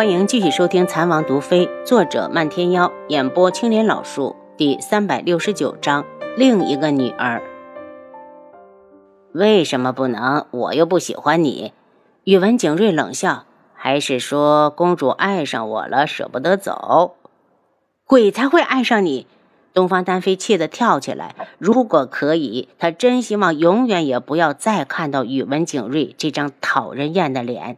[0.00, 6.06] 欢迎继续收听《残王毒妃》，作者漫天妖，演播青莲老树，第三百六十九章。
[6.38, 7.42] 另一个女儿，
[9.32, 10.46] 为什么不能？
[10.52, 11.74] 我又不喜欢你。
[12.24, 13.44] 宇文景睿冷笑，
[13.74, 17.16] 还是说公主爱上我了，舍不得走？
[18.06, 19.26] 鬼才会爱上你！
[19.74, 21.34] 东方丹飞气得跳起来。
[21.58, 27.76] 如果可以，他真希望永远也不要再看到宇文景睿这张讨人厌的脸。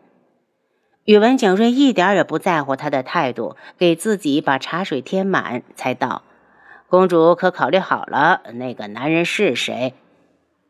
[1.04, 6.22] 宇文景睿一点也不在乎他的态度，给自己把茶水添满，才道
[6.88, 9.94] ：“公主可考虑好了，那个男人是谁？”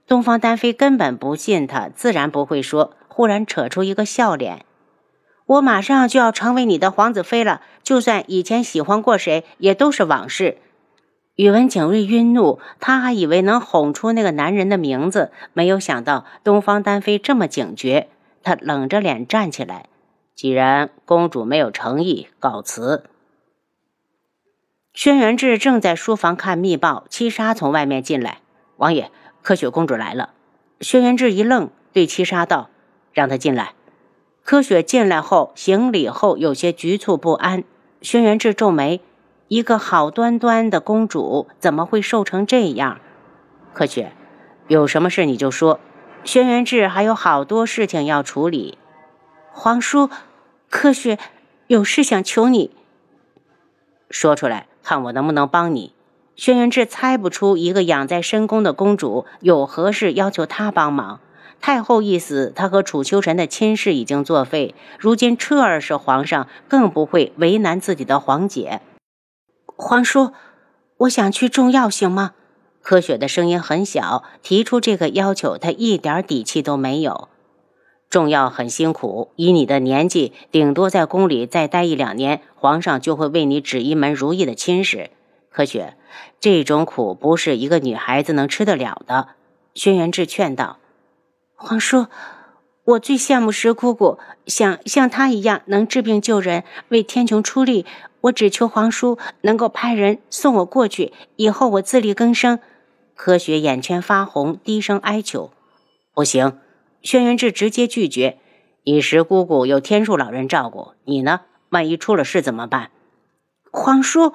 [0.09, 2.97] 东方丹飞根本不信他，自然不会说。
[3.09, 4.65] 忽然扯出一个笑脸
[5.45, 10.57] ：“我马上就要成为你的皇子妃了，就算以前喜欢过谁，也都是往事。”
[11.37, 18.09] 宇文景睿晕怒，他还以为能哄出那个男人的名字，没有想到东方丹飞这么警觉。
[18.43, 19.87] 他冷着脸站起来。
[20.43, 23.05] 既然公主没有诚意，告辞。
[24.93, 28.39] 轩辕志正在书房看密报，七杀从外面进来。
[28.77, 30.31] 王爷，柯雪公主来了。
[30.81, 32.71] 轩辕志一愣，对七杀道
[33.15, 33.75] ：“让她进来。”
[34.43, 37.63] 柯雪进来后，行礼后有些局促不安。
[38.01, 39.01] 轩辕志皱眉
[39.47, 43.01] ：“一个好端端的公主，怎么会瘦成这样？”
[43.73, 44.13] 柯雪，
[44.67, 45.79] 有什么事你就说。
[46.25, 48.77] 轩辕志还有好多事情要处理。
[49.55, 50.09] 皇叔，
[50.73, 51.19] 柯雪
[51.67, 52.71] 有事想求你。
[54.09, 55.93] 说出来，看我能不能帮你。
[56.35, 61.21] 轩辕志猜不出一个养在深宫的公主有何事要求他帮忙。
[61.61, 64.75] 太后一死，他和楚秋晨的亲事已经作废。
[64.99, 68.81] 如今彻儿是皇上，更不会为难自己的皇姐。
[69.77, 70.33] 皇叔，
[70.97, 72.33] 我想去种药，行吗？
[72.81, 77.29] 柯雪的声音很小，提出这个要求，她一点底气都没有。
[78.13, 85.09] 重要很辛苦，以你的年纪，顶多在宫里再待一两年，皇上就会为你指一门如意的亲事。
[85.49, 85.97] 柯雪，
[86.39, 89.29] 这种苦不是一个女孩子能吃得了的。
[89.73, 90.77] 轩辕志劝道
[91.57, 92.05] ：“皇叔，
[92.85, 97.87] 我最羡慕石姑姑，想像她一样能治病救人，为天穹出力。
[98.21, 102.61] 我只求皇叔能够派人送我过去，以后我自力更生。”
[103.17, 105.51] 柯雪眼圈发红，低声哀求
[106.13, 106.59] ：“不行。”
[107.03, 108.39] 轩辕志直接拒绝。
[108.85, 112.91] 以时姑姑有天树老人照顾你呢，万一出了事怎么办？
[113.71, 114.33] 皇叔，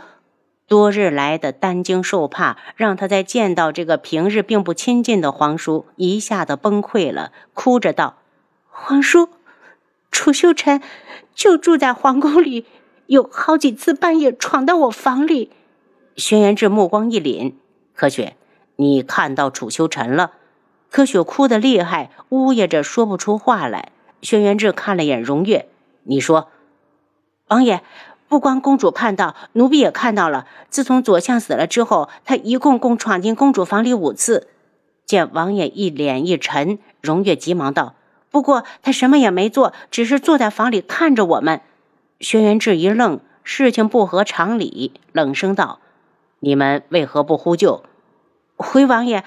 [0.67, 8.19] 多日来的担惊受怕，让他在见到这个平日并不亲近的皇叔，一下子崩溃了，哭着道
[8.72, 9.28] ：“皇叔，
[10.11, 10.81] 楚修臣
[11.35, 12.66] 就住在皇宫里，
[13.07, 15.51] 有好几次半夜闯到我房里。”
[16.16, 17.53] 轩辕志目光一凛
[17.94, 18.38] ：“何雪，
[18.78, 20.31] 你看到楚修臣了？”
[20.97, 23.91] 柯雪哭得厉害，呜咽着说不出话来。
[24.24, 25.68] 轩辕志看了眼荣月，
[26.06, 26.50] 你说
[27.50, 27.84] ：“王爷，
[28.28, 30.47] 不光公主看到，奴婢也看到了。
[30.72, 34.47] 自从左相死了之后，他一共共闯进公主房里五次。”
[35.06, 37.94] 见王爷一脸一沉，荣月急忙道
[38.31, 41.62] ：“不过他什么也没做，只是坐在房里看着我们。”
[42.19, 45.78] 轩辕志一愣，事情不合常理，冷声道
[46.41, 47.84] ：“你们为何不呼救？”
[48.58, 49.24] 回王爷。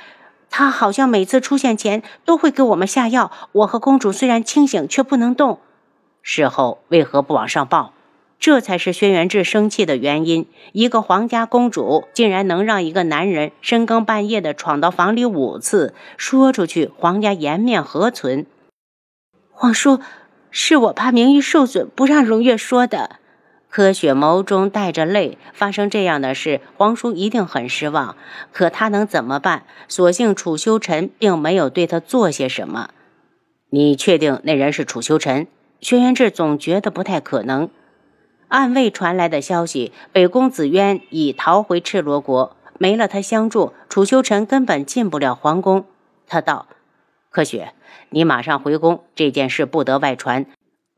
[0.60, 3.32] 他好像每次出现前都会给我们下药。
[3.52, 5.58] 我和公主虽然清醒，却不能动。
[6.20, 7.94] 事后为何不往上报？
[8.38, 10.46] 这才是轩辕志生气的原因。
[10.72, 18.44] 一个皇家公主竟然能让一个男人深更半夜的闯到房里五次，说出去皇家颜面何存？
[19.52, 19.98] 皇叔，
[20.50, 23.19] 是我怕名誉受损，不让荣月说的。
[23.70, 28.16] 柯雪眸中带着泪，发生这样的事，皇叔一定很失望。
[28.52, 29.62] 可他能怎么办？
[29.86, 32.90] 所幸楚修尘并没有对他做些什么。
[33.70, 35.46] 你确定那人是楚修尘？
[35.80, 37.70] 轩辕志总觉得不太可能。
[38.48, 45.84] 暗卫传来的消息，北宫子渊已逃回赤罗国，没了他相助，楚修尘根本进不了皇宫。
[46.26, 46.66] 他道
[47.30, 47.72] ：“柯雪，
[48.08, 50.46] 你马上回宫，这件事不得外传。”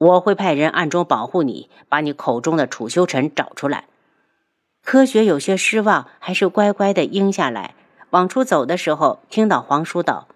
[0.03, 3.85] 我会派人暗中保护你，把你口中的楚修尘找出来。
[4.85, 7.75] 科学有些失望，还是乖乖的应下来。
[8.11, 10.27] 往出走的时候，听到皇叔道：“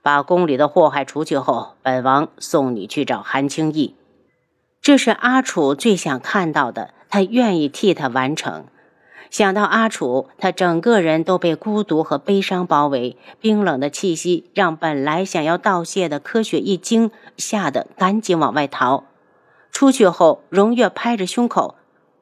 [0.00, 3.96] 把宫里的祸害除去后，本王送你去找韩青义。”
[4.80, 8.66] 这是阿楚最想看到的，他愿意替他完成。
[9.30, 19.04] 想到阿楚，他整个人都被孤独和悲伤包围，冰冷的气息让本来想要道谢的柯雪一惊，吓得赶紧往外逃。
[19.70, 21.76] 出去后，荣月拍着胸口：“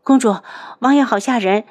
[0.04, 0.36] 公主，
[0.80, 1.64] 王爷好吓人！”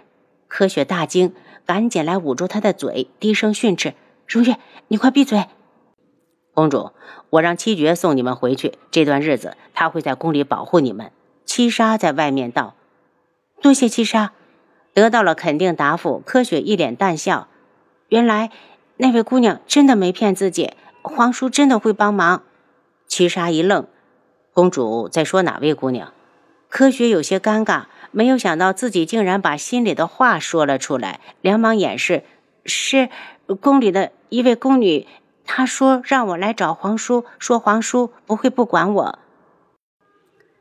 [0.50, 1.34] 柯雪大惊，
[1.68, 3.94] 赶紧来捂住他的嘴，低声训斥
[4.26, 4.58] ：“荣月，
[4.88, 5.46] 你快闭嘴！”
[6.56, 6.90] 公主，
[7.30, 11.12] 我让七绝送你们回去，这段日子他会在宫里保护你们。
[11.46, 12.74] 七杀在外面道
[13.62, 14.34] ：“多谢七杀。”
[14.98, 17.48] 得到了肯定答复，柯雪一脸淡笑。
[18.10, 18.50] 原来
[18.96, 20.74] 那位姑娘真的没骗自己，
[21.04, 22.42] 皇叔真的会帮忙。
[23.06, 23.86] 七杀一愣
[24.56, 26.12] ：“公主在说哪位姑娘？”
[26.68, 32.24] 柯雪有些尴尬，没有想到自己竟然把心里的话说了出来，连忙掩饰
[32.66, 33.10] ：“是
[33.62, 35.06] 宫里的一位宫女，
[35.46, 39.20] 她说让我来找皇叔，说皇叔不会不管我。”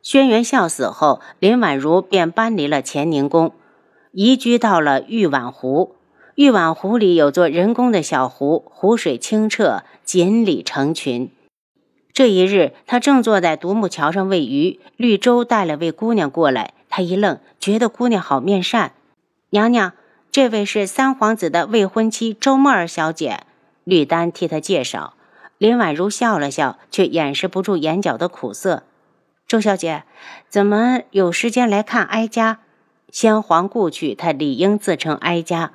[0.05, 3.55] 轩辕笑死后，林婉如便搬离了乾宁宫。
[4.17, 5.95] 移居到了玉碗湖，
[6.37, 11.31] 玉碗湖里有座人工的小湖，湖水清澈，锦鲤成群。
[12.15, 16.73] 这一日，他正坐在独木桥上喂鱼，绿洲带了位姑娘过来。
[16.89, 18.93] 他一愣，觉得姑娘好面善。
[19.51, 19.93] 娘娘，
[20.33, 23.41] 这位是三皇子的未婚妻周沫儿小姐。
[23.85, 25.13] 绿丹替他介绍。
[25.59, 28.85] 林婉如笑了笑，却掩饰不住眼角的苦涩。
[29.47, 30.05] 周小姐，
[30.49, 32.61] 怎么有时间来看哀家？
[33.13, 35.73] 先皇故去，他理应自称哀家。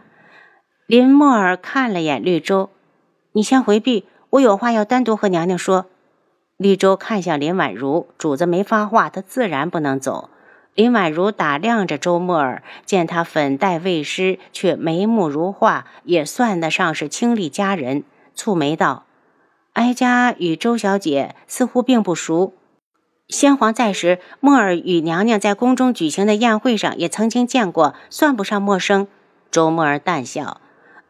[0.85, 2.69] 林默儿看了眼绿洲，
[3.31, 5.85] 你先回避，我有话要单独和娘娘说。
[6.57, 10.29] 绿洲看向林婉如，主子没发话，他自然不能走。
[10.75, 18.03] 林婉如打量着周默儿，见他粉黛未施，却眉目如画，也算得上是清丽佳人，
[18.35, 19.05] 蹙眉道
[19.73, 22.53] ：“哀家与周小姐似乎并不熟。”
[23.31, 29.07] 先皇在时，莫尔与娘娘在宫中举行的宴会上也曾经见过，算不上陌生。
[29.49, 30.59] 周沫儿淡笑。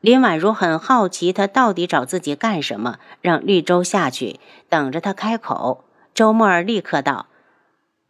[0.02, 3.00] 林婉如很好奇，他到底找自己干什么？
[3.22, 4.40] 让绿洲下去，
[4.70, 5.84] 等着他开口。
[6.14, 7.26] 周沫儿立刻道：“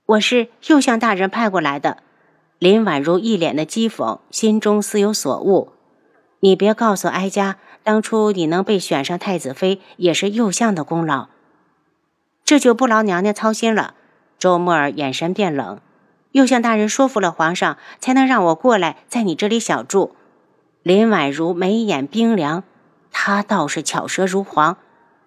[0.06, 1.98] 我是右相大人派过来的。”
[2.60, 5.72] 林婉如一脸的讥讽，心中似有所悟。
[6.42, 11.30] 你别告诉哀家，当初你能被选上太子妃，也是右相的功劳。
[12.44, 13.96] 这就不劳娘娘操心了。
[14.42, 15.80] 周沫儿眼神变冷，
[16.32, 20.16] 又向大人说服了皇上，才能让我过来在你这里小住。
[20.82, 22.64] 林婉如眉眼冰凉，
[23.12, 24.78] 她倒是巧舌如簧。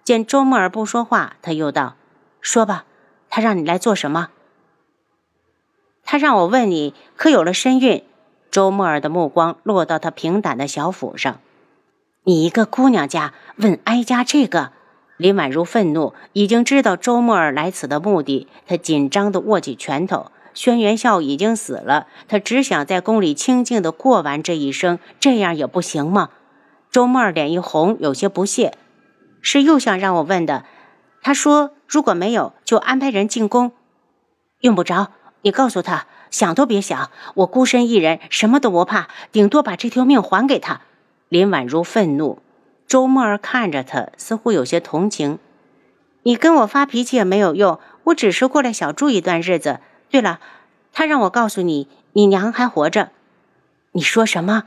[0.02, 1.94] 见周沫儿不说话，他又道
[2.42, 2.86] ：“说吧，
[3.30, 4.30] 他让你来做什么？”
[6.02, 8.02] 他让我问你，可有了身孕？
[8.50, 11.38] 周沫儿的目光落到他平坦的小腹上。
[12.24, 14.72] 你一个姑娘家，问哀家这个？
[15.16, 18.48] 林婉如愤怒，已经知道周沫儿来此的目的。
[18.66, 20.30] 她紧张地握起拳头。
[20.54, 26.28] 轩辕笑已经死了，他只想在宫里清静地过完这一生，这样也不行吗？
[26.92, 28.72] 周沫儿脸一红，有些不屑
[29.42, 30.64] ：“是又想让我问的。”
[31.20, 33.72] 他说：“如果没有，就安排人进宫。
[34.60, 35.10] 用不着，
[35.42, 37.10] 你告诉他，想都别想。
[37.34, 40.82] 我孤身一人，什么都不怕，顶多把这条命还给他。”
[41.28, 42.38] 林婉如愤怒。
[42.86, 45.38] 周沫儿看着他，似乎有些同情。
[46.22, 49.80] 你跟我发脾气也没有用，我只是过来小住一段日子。
[50.10, 50.40] 对了，
[50.92, 53.10] 他让我告诉你，你娘还活着。
[53.92, 54.64] 你说什么？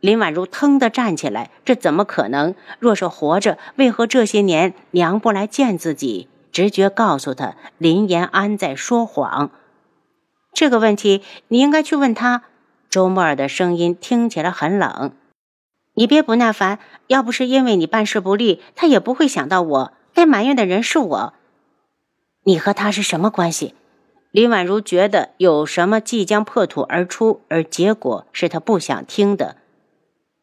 [0.00, 2.54] 林婉如腾地站起来，这怎么可能？
[2.78, 6.28] 若是活着，为何这些年娘不来见自己？
[6.52, 9.50] 直觉告诉他，林延安在说谎。
[10.52, 12.42] 这个问题你应该去问他。
[12.88, 15.12] 周沫儿的声音听起来很冷。
[15.94, 19.92] 你别不耐烦，要不是因为你办事不力，他也不会想到我。
[20.12, 21.34] 该埋怨的人是我。
[22.44, 23.74] 你和他是什么关系？
[24.30, 29.56] 林婉如觉得有什么即将破土而出，而结果是他不想听的。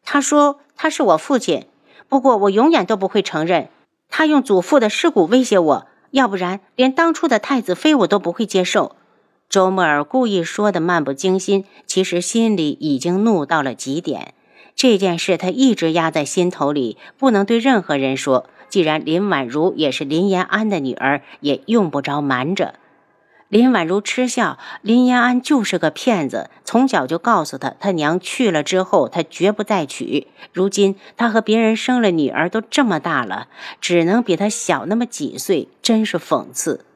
[0.02, 1.66] 他说他是我父亲，
[2.08, 3.68] 不过我永远都不会承认。
[4.08, 8.96] 他用祖父的尸骨威胁我，要不然连当初的太子妃我都不会接受。
[9.48, 14.34] 周沫儿故意说的漫不经心，其实心里已经怒到了极点。
[14.74, 18.46] 这件事他一直压在心头里，不能对任何人说。
[18.68, 22.76] 既然林婉如也是林延安的女儿，也用不着瞒着。
[23.48, 30.26] 林婉如嗤笑：“林延安就是个骗子，从小就告诉他，他娘去了之后，他绝不再娶。
[30.54, 33.48] 如今他和别人生了女儿，都这么大了，
[33.78, 36.86] 只能比他小那么几岁，真是讽刺。”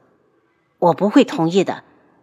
[0.80, 1.82] 我不会同意的。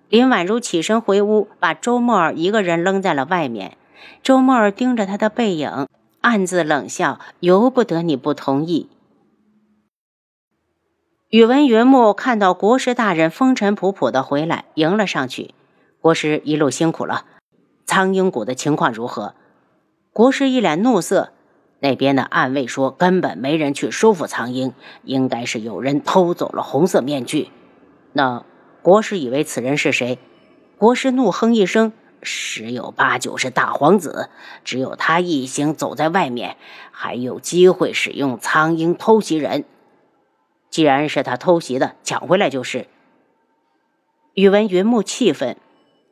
[0.09, 3.77] 林婉如起身回屋，把周沫儿一个人扔在了外面。
[4.21, 5.87] 周沫儿盯着他的背影，
[6.21, 8.89] 暗自冷笑：“由不得你不同意。”
[11.29, 15.53] 宇文云木看到国师大人风尘仆仆的回来，迎了上去
[15.99, 17.25] ：“国师一路辛苦了。
[17.85, 19.33] 苍鹰谷的情况如何？”
[20.13, 21.31] 国师一脸怒色
[21.81, 24.73] ：“那边的暗卫说，根本没人去收复苍鹰，
[25.03, 27.49] 应该是有人偷走了红色面具。
[28.11, 28.45] 那
[28.83, 30.19] 国师以为此人是谁？”
[30.77, 31.91] 国师怒哼一声。
[32.23, 34.29] 十有八九是大皇子，
[34.63, 36.57] 只有他一行走在外面，
[36.91, 39.65] 还有机会使用苍鹰偷袭人。
[40.69, 42.87] 既然是他偷袭的，抢回来就是。
[44.33, 45.57] 宇文云木气愤：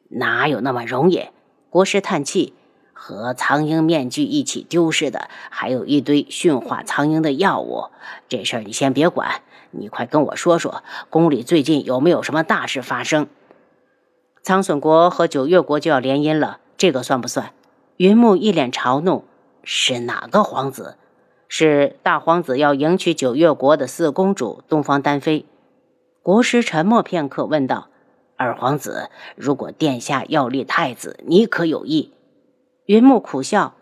[0.10, 1.30] 哪有那么容易？
[1.70, 2.53] 国师叹气。
[2.94, 7.86] 和苍鹰面具一起丢失的，还有一堆驯化苍鹰的药物。
[8.30, 9.41] 这事儿你先别管，
[9.72, 13.27] 你快跟我说说，宫里最近有没有什么大事发生？
[14.43, 17.53] 苍隼国和九月国就要联姻了，这个算不算？
[17.98, 19.24] 云木一脸嘲弄
[19.63, 20.95] ：“是哪个皇子？
[21.48, 25.45] 是大皇子要迎娶九月国的四公主东方丹妃。”
[26.24, 27.89] 国师沉默片刻，问道
[28.36, 32.12] ：“二皇子，如果殿下要立太子，你可有意？”
[32.88, 33.75] 云木苦笑：“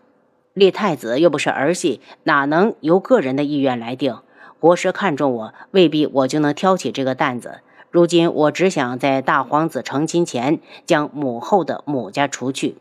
[0.52, 4.18] 立太子又不是儿戏，哪能由个人的意愿来定？
[4.58, 7.60] 国师看中我，未必我就能挑起这个担子。
[7.90, 12.76] 如今我只想在大皇子成亲前将母后的母家除去。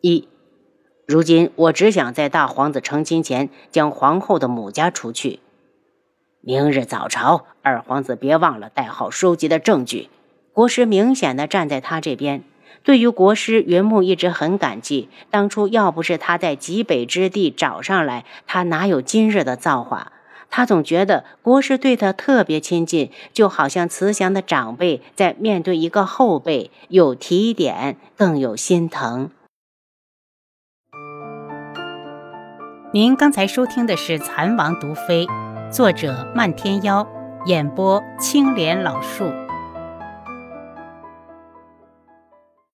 [0.00, 0.28] 一，
[1.06, 5.40] 如今我只想在大皇子成亲前将皇后的母家除去。
[6.40, 10.08] 明日早朝，二皇子别忘了带好收集的证据。
[10.52, 12.42] 国师明显的站在他这边。”
[12.84, 20.12] 对于国师云木一直很感激，当初要不是他在极北之地找上来，他哪有今日的造化？
[20.50, 29.30] 他总觉得国师对他特别亲近，就好像慈祥的长辈在面对一个后辈，有提点，更有心疼。
[32.92, 35.26] 您刚才收听的是《蚕王毒妃》，
[35.70, 37.06] 作者漫天妖，
[37.44, 39.30] 演播青莲老树。